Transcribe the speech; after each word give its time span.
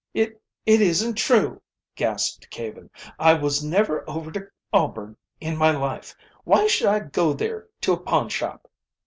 "It 0.15 0.41
It 0.65 0.81
isn't 0.81 1.13
true!" 1.13 1.61
gasped 1.93 2.49
Caven. 2.49 2.89
"I 3.19 3.35
was 3.35 3.63
never 3.63 4.03
over 4.09 4.31
to 4.31 4.47
Auburn 4.73 5.15
in 5.39 5.55
my 5.55 5.69
life. 5.69 6.15
Why 6.43 6.65
should 6.65 6.87
I 6.87 7.01
go 7.01 7.33
there 7.33 7.67
to 7.81 7.93
a 7.93 7.99
pawnshop?" 7.99 8.67